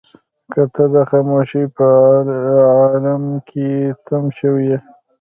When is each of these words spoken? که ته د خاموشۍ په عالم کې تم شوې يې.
که 0.51 0.61
ته 0.73 0.83
د 0.93 0.95
خاموشۍ 1.09 1.63
په 1.77 1.87
عالم 2.83 3.23
کې 3.49 3.67
تم 4.05 4.23
شوې 4.39 4.63
يې. 4.69 4.77